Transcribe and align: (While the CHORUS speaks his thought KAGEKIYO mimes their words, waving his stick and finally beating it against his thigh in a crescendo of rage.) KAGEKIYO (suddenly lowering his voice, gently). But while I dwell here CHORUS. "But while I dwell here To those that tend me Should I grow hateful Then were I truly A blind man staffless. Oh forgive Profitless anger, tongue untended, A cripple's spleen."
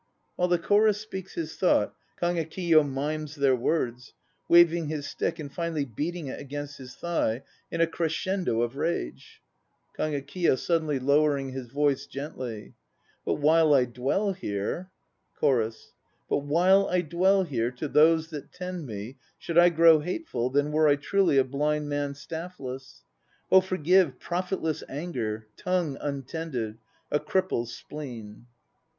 (While 0.35 0.47
the 0.47 0.57
CHORUS 0.57 0.99
speaks 0.99 1.35
his 1.35 1.57
thought 1.57 1.93
KAGEKIYO 2.23 2.89
mimes 2.89 3.35
their 3.35 3.55
words, 3.55 4.15
waving 4.49 4.87
his 4.87 5.05
stick 5.07 5.37
and 5.37 5.53
finally 5.53 5.85
beating 5.85 6.25
it 6.25 6.39
against 6.39 6.79
his 6.79 6.95
thigh 6.95 7.43
in 7.69 7.81
a 7.81 7.85
crescendo 7.85 8.63
of 8.63 8.75
rage.) 8.77 9.43
KAGEKIYO 9.99 10.57
(suddenly 10.57 10.97
lowering 10.97 11.49
his 11.51 11.67
voice, 11.67 12.07
gently). 12.07 12.73
But 13.25 13.35
while 13.35 13.75
I 13.75 13.85
dwell 13.85 14.31
here 14.33 14.89
CHORUS. 15.39 15.93
"But 16.27 16.39
while 16.45 16.87
I 16.87 17.01
dwell 17.01 17.43
here 17.43 17.69
To 17.69 17.87
those 17.87 18.31
that 18.31 18.51
tend 18.51 18.87
me 18.87 19.17
Should 19.37 19.59
I 19.59 19.69
grow 19.69 19.99
hateful 19.99 20.49
Then 20.49 20.71
were 20.71 20.87
I 20.87 20.95
truly 20.95 21.37
A 21.37 21.43
blind 21.43 21.89
man 21.89 22.13
staffless. 22.15 23.03
Oh 23.51 23.61
forgive 23.61 24.19
Profitless 24.19 24.81
anger, 24.89 25.45
tongue 25.57 25.95
untended, 26.01 26.79
A 27.11 27.19
cripple's 27.19 27.71
spleen." 27.75 28.47